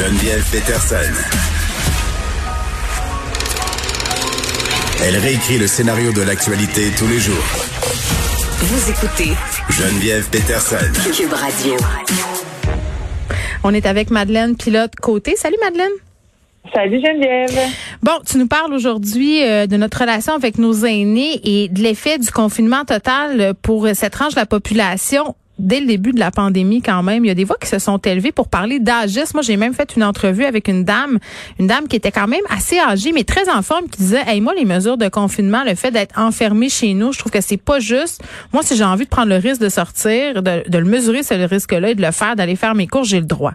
[0.00, 1.12] Geneviève Peterson.
[5.04, 7.44] Elle réécrit le scénario de l'actualité tous les jours.
[8.60, 9.36] Vous écoutez
[9.68, 10.76] Geneviève Peterson.
[11.14, 11.74] Cube Radio.
[13.62, 15.36] On est avec Madeleine Pilote Côté.
[15.36, 15.92] Salut Madeleine.
[16.74, 17.70] Salut Geneviève.
[18.02, 22.16] Bon, tu nous parles aujourd'hui euh, de notre relation avec nos aînés et de l'effet
[22.16, 26.82] du confinement total pour cette tranche de la population dès le début de la pandémie
[26.82, 29.36] quand même, il y a des voix qui se sont élevées pour parler d'âgisme.
[29.36, 31.18] Moi, j'ai même fait une entrevue avec une dame,
[31.58, 34.40] une dame qui était quand même assez âgée, mais très en forme, qui disait, hey,
[34.40, 37.62] moi, les mesures de confinement, le fait d'être enfermé chez nous, je trouve que c'est
[37.62, 38.22] pas juste.
[38.52, 41.90] Moi, si j'ai envie de prendre le risque de sortir, de, le mesurer, ce risque-là,
[41.90, 43.52] et de le faire, d'aller faire mes cours, j'ai le droit.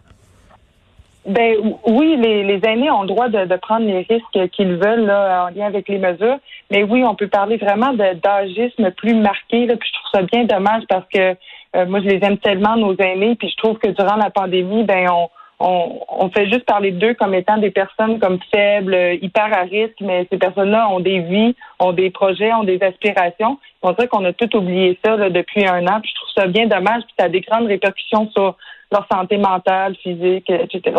[1.28, 1.56] Ben
[1.88, 5.46] oui, les, les aînés ont le droit de, de prendre les risques qu'ils veulent là,
[5.46, 6.38] en lien avec les mesures.
[6.70, 9.66] Mais oui, on peut parler vraiment d'agisme plus marqué.
[9.66, 11.36] Là, puis je trouve ça bien dommage parce que
[11.76, 14.84] euh, moi, je les aime tellement, nos aînés, puis je trouve que durant la pandémie,
[14.84, 15.30] ben on,
[15.60, 20.28] on, fait juste parler d'eux comme étant des personnes comme faibles, hyper à risque, mais
[20.32, 23.58] ces personnes-là ont des vies, ont des projets, ont des aspirations.
[23.82, 26.68] On dirait qu'on a tout oublié ça depuis un an, puis je trouve ça bien
[26.68, 28.58] dommage, puis ça a des grandes répercussions sur
[28.92, 30.94] leur santé mentale, physique, etc.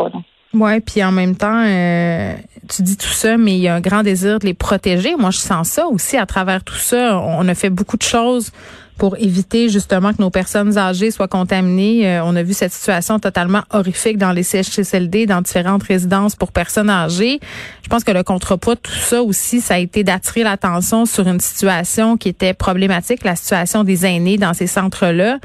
[0.55, 2.33] Ouais, puis en même temps, euh,
[2.69, 5.15] tu dis tout ça, mais il y a un grand désir de les protéger.
[5.17, 7.21] Moi, je sens ça aussi à travers tout ça.
[7.21, 8.53] On a fait beaucoup de choses
[8.99, 12.09] pour éviter justement que nos personnes âgées soient contaminées.
[12.09, 16.53] Euh, on a vu cette situation totalement horrifique dans les CHSLD, dans différentes résidences pour
[16.53, 17.41] personnes âgées.
[17.83, 21.29] Je pense que le contrepoids de tout ça aussi, ça a été d'attirer l'attention sur
[21.29, 25.39] une situation qui était problématique, la situation des aînés dans ces centres-là,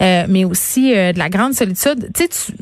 [0.00, 2.10] euh, mais aussi de la grande solitude.
[2.14, 2.52] Tu sais,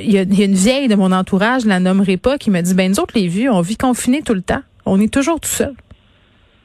[0.00, 2.74] il y, a une vieille de mon entourage, je la nommerai pas, qui me dit,
[2.74, 4.62] ben nous autres les vieux, on vit confinés tout le temps.
[4.86, 5.74] On est toujours tout seul.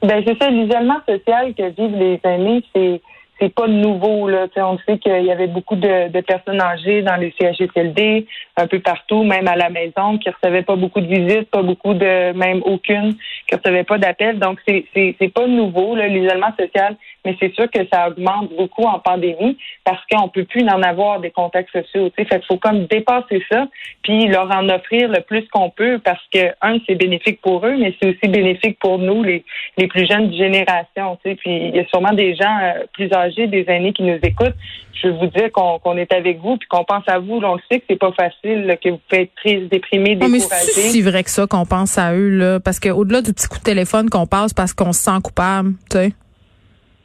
[0.02, 3.00] Ben c'est ça, l'isolement social que vivent les aînés, c'est
[3.40, 4.28] c'est pas nouveau.
[4.28, 4.46] Là.
[4.56, 8.80] on sait qu'il y avait beaucoup de, de, personnes âgées dans les CHSLD, un peu
[8.80, 12.62] partout, même à la maison, qui recevaient pas beaucoup de visites, pas beaucoup de, même
[12.64, 14.38] aucune, qui recevaient pas d'appels.
[14.38, 16.96] Donc, c'est, c'est, c'est pas nouveau, l'isolement social,
[17.28, 21.20] mais c'est sûr que ça augmente beaucoup en pandémie parce qu'on peut plus en avoir
[21.20, 22.10] des contacts sociaux.
[22.16, 23.68] Fait qu'il faut comme dépasser ça,
[24.02, 27.76] puis leur en offrir le plus qu'on peut parce que, un, c'est bénéfique pour eux,
[27.76, 29.44] mais c'est aussi bénéfique pour nous, les,
[29.76, 31.18] les plus jeunes générations.
[31.22, 34.54] Puis il y a sûrement des gens euh, plus âgés des aînés qui nous écoutent,
[35.02, 37.40] je veux vous dire qu'on est avec vous puis qu'on pense à vous.
[37.42, 40.32] on le sait que c'est pas facile, que vous pouvez être triste, déprimé, découragé.
[40.32, 43.48] mais c'est si vrai que ça qu'on pense à eux là, parce qu'au-delà du petit
[43.48, 46.12] coup de téléphone qu'on passe parce qu'on se sent coupable, tu sais.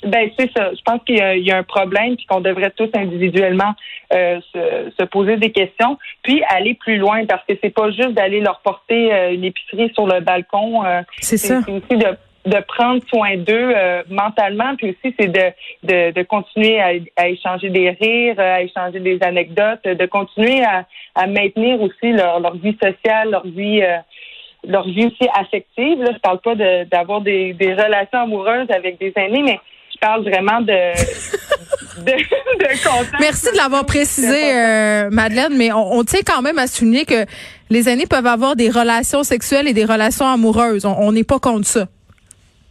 [0.05, 0.71] Ben c'est ça.
[0.73, 3.73] Je pense qu'il y, a un problème puis qu'on devrait tous individuellement
[4.13, 8.39] euh, se, poser des questions, puis aller plus loin parce que c'est pas juste d'aller
[8.39, 10.85] leur porter euh, une épicerie sur le balcon.
[10.85, 11.61] Euh, c'est ça.
[11.61, 15.51] C'est aussi de de prendre soin d'eux euh, mentalement, puis aussi c'est de,
[15.83, 20.85] de, de, continuer à, à, échanger des rires, à échanger des anecdotes, de continuer à,
[21.15, 23.97] à maintenir aussi leur, leur vie sociale, leur vie euh,
[24.65, 26.01] leur vie aussi affective.
[26.01, 29.59] Là, je parle pas d'avoir des, des relations amoureuses avec des aînés, mais
[30.03, 30.73] parle vraiment de
[31.97, 36.67] de, de Merci de l'avoir précisé, euh, Madeleine, mais on, on, tient quand même à
[36.67, 37.25] souligner que
[37.69, 40.85] les aînés peuvent avoir des relations sexuelles et des relations amoureuses.
[40.85, 41.85] On n'est pas contre ça.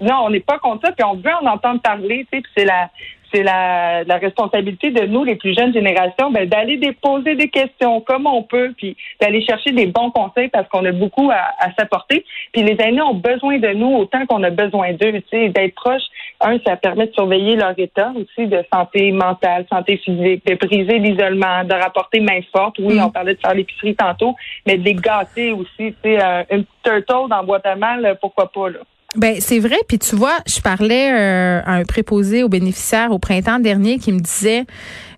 [0.00, 2.65] Non, on n'est pas contre ça, puis on veut en entendre parler, tu sais, c'est
[2.65, 2.91] la
[3.32, 8.00] c'est la, la, responsabilité de nous, les plus jeunes générations, ben, d'aller déposer des questions
[8.00, 11.72] comme on peut, puis d'aller chercher des bons conseils parce qu'on a beaucoup à, à
[11.78, 12.25] s'apporter.
[12.53, 15.75] Puis les aînés ont besoin de nous autant qu'on a besoin d'eux, tu sais, d'être
[15.75, 16.03] proches.
[16.41, 20.99] Un, ça permet de surveiller leur état aussi de santé mentale, santé physique, de briser
[20.99, 22.76] l'isolement, de rapporter main forte.
[22.78, 23.04] Oui, mm.
[23.04, 24.34] on parlait de faire l'épicerie tantôt,
[24.66, 26.19] mais de les gâter aussi, tu sais,
[26.50, 28.81] une petite turtle dans boîte à mal, pourquoi pas, là.
[29.17, 29.77] Ben c'est vrai.
[29.89, 34.12] Puis tu vois, je parlais euh, à un préposé aux bénéficiaires au printemps dernier qui
[34.12, 34.65] me disait,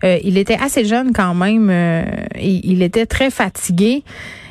[0.03, 2.03] euh, il était assez jeune quand même, euh,
[2.41, 4.03] il était très fatigué.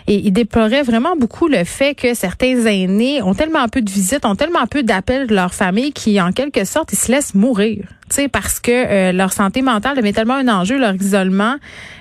[0.06, 4.26] Et il déplorait vraiment beaucoup le fait que certains aînés ont tellement peu de visites,
[4.26, 7.86] ont tellement peu d'appels de leur famille qui, en quelque sorte, ils se laissent mourir.
[8.34, 11.56] Parce que leur santé mentale devient tellement un enjeu, leur isolement,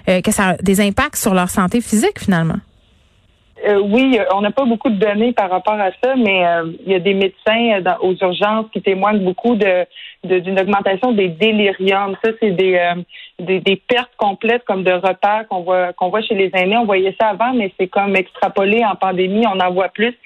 [0.09, 2.59] que ça a des impacts sur leur santé physique finalement.
[3.67, 6.93] Euh, oui, on n'a pas beaucoup de données par rapport à ça, mais euh, il
[6.93, 9.87] y a des médecins euh, aux urgences qui témoignent beaucoup de
[10.25, 12.17] d'une augmentation des déliriums.
[12.25, 12.79] Ça, c'est des,
[13.41, 16.77] des, des pertes complètes comme de repères qu'on voit qu'on voit chez les aînés.
[16.77, 20.17] On voyait ça avant, mais c'est comme extrapolé en pandémie, on en voit plus.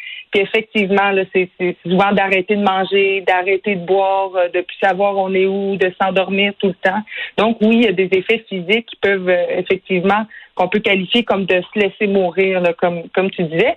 [0.40, 1.50] Effectivement, c'est,
[1.82, 6.52] souvent d'arrêter de manger, d'arrêter de boire, de plus savoir on est où, de s'endormir
[6.58, 7.00] tout le temps.
[7.38, 11.44] Donc oui, il y a des effets physiques qui peuvent effectivement qu'on peut qualifier comme
[11.44, 13.76] de se laisser mourir, comme, comme tu disais.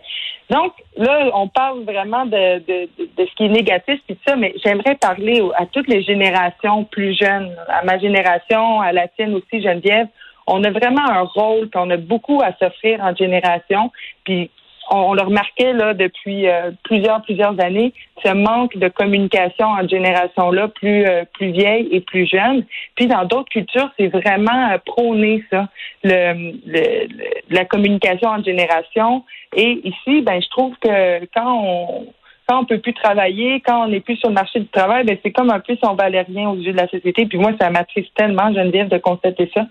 [0.49, 4.53] Donc, là, on parle vraiment de, de, de, ce qui est négatif, puis ça, mais
[4.63, 9.61] j'aimerais parler à toutes les générations plus jeunes, à ma génération, à la tienne aussi,
[9.61, 10.07] Geneviève.
[10.47, 13.91] on a vraiment un rôle, puis on a beaucoup à s'offrir en génération.
[14.23, 14.49] Puis
[14.89, 17.93] on, le remarquait là depuis euh, plusieurs plusieurs années,
[18.23, 22.65] ce manque de communication en génération là, plus euh, plus vieille et plus jeune.
[22.95, 25.67] Puis dans d'autres cultures, c'est vraiment euh, prôné ça,
[26.03, 29.23] la communication en génération.
[29.55, 32.07] Et ici, ben je trouve que quand on
[32.47, 35.17] quand on peut plus travailler, quand on n'est plus sur le marché du travail, ben
[35.23, 37.27] c'est comme un peu son valérien aux yeux de la société.
[37.27, 39.67] Puis moi, ça m'attriste tellement, Geneviève, de constater ça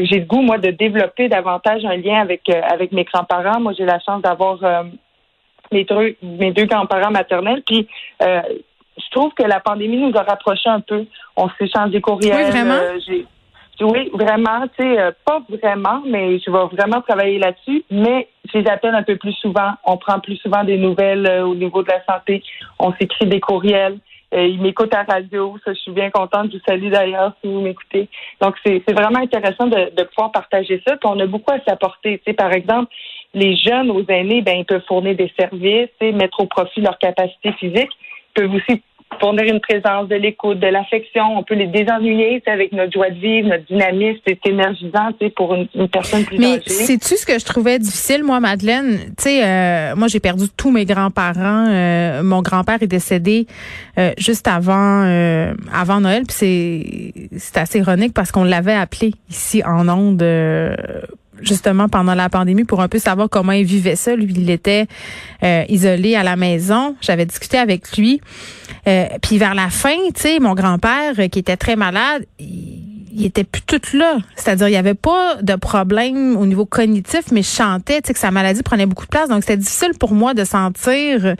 [0.00, 3.60] j'ai le goût, moi, de développer davantage un lien avec, euh, avec mes grands-parents.
[3.60, 4.84] Moi, j'ai la chance d'avoir euh,
[5.70, 7.62] mes deux, mes deux grands-parents maternels.
[7.66, 7.86] Puis,
[8.22, 8.40] euh,
[8.96, 11.04] je trouve que la pandémie nous a rapprochés un peu.
[11.36, 12.46] On s'échange des courriels.
[12.46, 12.80] Oui, vraiment?
[13.80, 14.66] oui, vraiment.
[14.78, 17.84] Tu sais, pas vraiment, mais je vais vraiment travailler là-dessus.
[17.90, 19.72] Mais je les appelle un peu plus souvent.
[19.84, 22.42] On prend plus souvent des nouvelles au niveau de la santé.
[22.78, 23.98] On s'écrit des courriels.
[24.34, 25.56] Euh, il m'écoute à radio.
[25.64, 26.50] Ça, je suis bien contente.
[26.52, 28.08] Je vous salue d'ailleurs si vous m'écoutez.
[28.40, 30.96] Donc, c'est vraiment intéressant de, de, pouvoir partager ça.
[31.04, 32.18] On a beaucoup à s'apporter.
[32.18, 32.92] Tu sais, par exemple,
[33.34, 37.52] les jeunes aux aînés, ben, ils peuvent fournir des services, mettre au profit leur capacité
[37.52, 37.90] physique.
[37.90, 38.82] Ils peuvent aussi
[39.20, 41.38] fournir une présence, de l'écoute, de l'affection.
[41.38, 44.20] On peut les désennuyer avec notre joie de vivre, notre dynamisme.
[44.26, 48.98] C'est énergisant pour une, personne plus Mais sais-tu ce que je trouvais difficile, moi, Madeleine?
[49.16, 51.66] Tu sais, euh, moi, j'ai perdu tous mes grands-parents.
[51.68, 53.46] Euh, mon grand-père est décédé
[53.98, 54.72] euh, juste avant
[55.72, 56.24] avant Noël.
[56.26, 60.22] Puis c'est assez ironique parce qu'on l'avait appelé ici en ondes
[61.42, 64.14] justement pendant la pandémie pour un peu savoir comment il vivait ça.
[64.16, 64.86] Lui, il était
[65.42, 66.96] euh, isolé à la maison.
[67.00, 68.20] J'avais discuté avec lui.
[68.86, 73.24] Euh, puis vers la fin, tu sais, mon grand-père euh, qui était très malade, il,
[73.24, 74.18] était plus tout là.
[74.36, 78.14] C'est-à-dire, il y avait pas de problème au niveau cognitif, mais je chantais, tu sais,
[78.14, 79.28] que sa maladie prenait beaucoup de place.
[79.28, 81.34] Donc, c'était difficile pour moi de sentir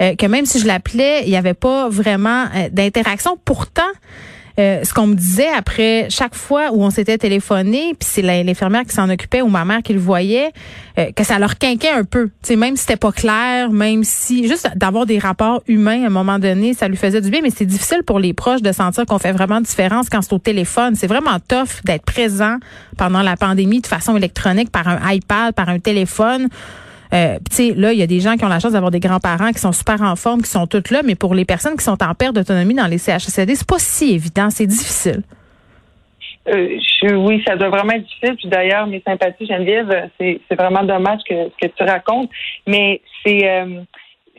[0.00, 3.38] que même si je l'appelais, il n'y avait pas vraiment d'interaction.
[3.44, 3.82] Pourtant,
[4.58, 8.84] euh, ce qu'on me disait après chaque fois où on s'était téléphoné, puis c'est l'infirmière
[8.84, 10.52] qui s'en occupait ou ma mère qui le voyait,
[10.98, 12.30] euh, que ça leur quinquait un peu.
[12.42, 16.10] sais même si c'était pas clair, même si juste d'avoir des rapports humains à un
[16.10, 19.06] moment donné, ça lui faisait du bien, mais c'est difficile pour les proches de sentir
[19.06, 20.94] qu'on fait vraiment différence quand c'est au téléphone.
[20.94, 22.58] C'est vraiment tough d'être présent
[22.96, 26.48] pendant la pandémie de façon électronique par un iPad, par un téléphone.
[27.14, 29.00] Euh, tu sais, là, il y a des gens qui ont la chance d'avoir des
[29.00, 31.84] grands-parents qui sont super en forme, qui sont toutes là, mais pour les personnes qui
[31.84, 35.22] sont en perte d'autonomie dans les CHSLD, c'est pas si évident, c'est difficile.
[36.48, 38.36] Euh, oui, ça doit vraiment être difficile.
[38.36, 42.28] Puis d'ailleurs, mes sympathies, Geneviève, c'est vraiment dommage que, que tu racontes.
[42.66, 43.80] Mais c'est euh,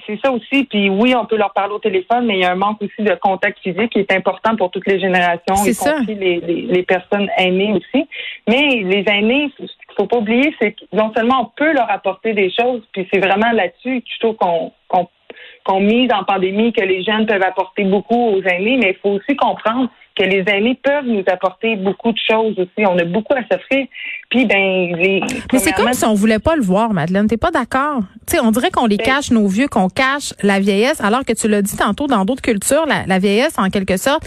[0.05, 0.65] c'est ça aussi.
[0.65, 3.01] Puis oui, on peut leur parler au téléphone, mais il y a un manque aussi
[3.01, 6.83] de contact physique qui est important pour toutes les générations, y compris les, les, les,
[6.83, 8.07] personnes aînées aussi.
[8.47, 9.51] Mais les aînés,
[9.95, 13.19] faut pas oublier, c'est que non seulement on peut leur apporter des choses, puis c'est
[13.19, 14.71] vraiment là-dessus je trouve qu'on
[15.65, 19.09] qu'on mise en pandémie, que les jeunes peuvent apporter beaucoup aux aînés, mais il faut
[19.09, 22.85] aussi comprendre que les aînés peuvent nous apporter beaucoup de choses aussi.
[22.87, 23.87] On a beaucoup à s'offrir.
[24.29, 25.21] Puis ben les
[25.53, 27.27] Mais c'est comme si on voulait pas le voir, Madeleine.
[27.27, 30.59] T'es pas d'accord Tu on dirait qu'on les ben cache nos vieux, qu'on cache la
[30.59, 33.97] vieillesse, alors que tu l'as dit tantôt dans d'autres cultures, la, la vieillesse en quelque
[33.97, 34.23] sorte,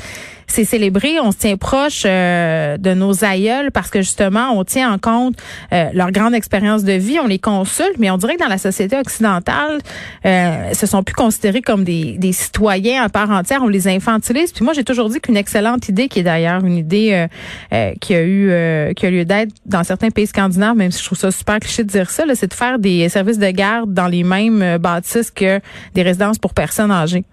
[0.49, 4.93] c'est célébré, on se tient proche euh, de nos aïeuls parce que justement, on tient
[4.93, 5.37] en compte
[5.73, 8.59] euh, leur grande expérience de vie, on les consulte, mais on dirait que dans la
[8.59, 9.79] société occidentale,
[10.25, 14.53] euh, se sont plus considérés comme des, des citoyens à part entière, on les infantilise.
[14.53, 17.27] Puis moi, j'ai toujours dit qu'une excellente idée, qui est d'ailleurs une idée
[17.73, 21.06] euh, qui a eu qui a lieu d'être dans certains pays scandinaves, même si je
[21.06, 24.07] trouve ça super cliché de dire ça, c'est de faire des services de garde dans
[24.07, 25.61] les mêmes bâtisses que
[25.95, 27.25] des résidences pour personnes âgées.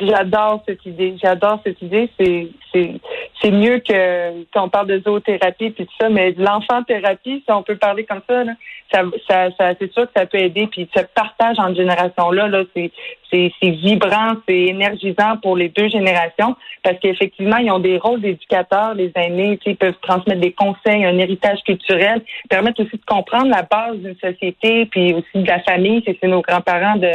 [0.00, 1.16] J'adore cette idée.
[1.22, 2.08] J'adore cette idée.
[2.18, 3.00] C'est c'est
[3.42, 7.52] c'est mieux que qu'on parle de zoothérapie puis tout ça, mais de l'enfant thérapie, si
[7.52, 8.52] on peut parler comme ça, là,
[8.92, 10.66] ça, ça, c'est sûr que ça peut aider.
[10.68, 12.90] Puis ce partage en génération là, c'est
[13.30, 18.20] c'est c'est vibrant, c'est énergisant pour les deux générations parce qu'effectivement ils ont des rôles
[18.20, 23.48] d'éducateurs, les aînés, ils peuvent transmettre des conseils, un héritage culturel, permettre aussi de comprendre
[23.48, 26.02] la base d'une société, puis aussi de la famille.
[26.06, 27.10] C'est nos grands-parents de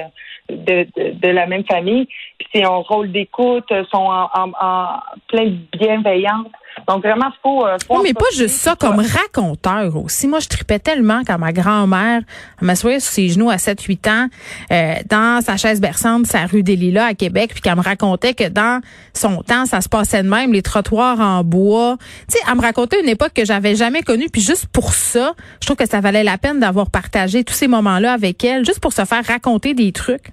[0.51, 2.05] de, de, la même famille.
[2.38, 6.48] Puis c'est un rôle d'écoute, sont en, en, plein de bienveillance.
[6.88, 7.65] Donc vraiment, faut.
[7.65, 10.27] Euh, faut oui, mais pas juste ça, comme raconteur aussi.
[10.27, 12.22] Moi, je tripais tellement quand ma grand-mère
[12.62, 14.27] m'assoyait sur ses genoux à 7-8 ans
[14.72, 18.34] euh, dans sa chaise berçante, sa rue des Lilas à Québec, puis qu'elle me racontait
[18.34, 18.81] que dans
[19.13, 21.98] son temps, ça se passait de même, les trottoirs en bois.
[22.29, 25.34] Tu sais, elle me racontait une époque que j'avais jamais connue, puis juste pour ça,
[25.60, 28.79] je trouve que ça valait la peine d'avoir partagé tous ces moments-là avec elle, juste
[28.79, 30.31] pour se faire raconter des trucs.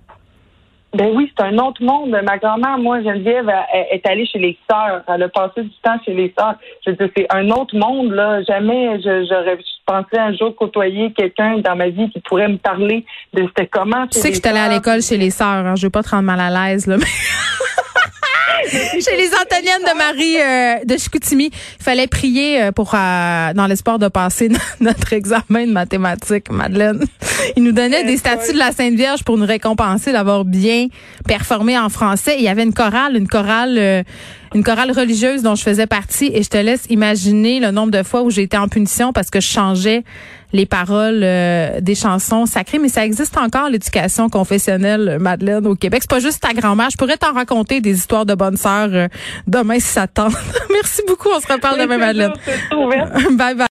[0.94, 2.10] Ben oui, c'est un autre monde.
[2.24, 3.50] Ma grand-mère, moi, Geneviève,
[3.92, 5.02] est allée chez les sœurs.
[5.06, 6.54] Elle a passé du temps chez les sœurs.
[6.84, 8.42] Je veux dire, c'est un autre monde, là.
[8.42, 13.04] Jamais j'aurais pensé un jour côtoyer quelqu'un dans ma vie qui pourrait me parler
[13.34, 14.06] de c'était comment.
[14.06, 15.66] Tu sais que je suis allée à l'école chez les sœurs.
[15.66, 15.74] Hein.
[15.76, 16.96] Je veux pas te rendre mal à l'aise, là.
[16.96, 17.04] Mais...
[18.70, 23.66] Chez les Antoniennes de Marie euh, de Chicoutimi, il fallait prier euh, pour euh, dans
[23.66, 27.04] l'espoir de passer notre examen de mathématiques, Madeleine.
[27.56, 30.88] Il nous donnait des statuts de la Sainte Vierge pour nous récompenser d'avoir bien
[31.26, 32.36] performé en français.
[32.38, 34.04] il y avait une chorale, une chorale
[34.54, 38.02] une chorale religieuse dont je faisais partie et je te laisse imaginer le nombre de
[38.02, 40.04] fois où j'ai été en punition parce que je changeais
[40.52, 46.00] les paroles euh, des chansons sacrées, mais ça existe encore l'éducation confessionnelle, Madeleine, au Québec.
[46.02, 46.88] C'est pas juste ta grand-mère.
[46.90, 49.08] Je pourrais t'en raconter des histoires de bonnes sœurs euh,
[49.46, 50.32] demain si ça tente.
[50.72, 51.28] Merci beaucoup.
[51.34, 52.32] On se reparle demain, Madeleine.
[53.36, 53.66] bye bye.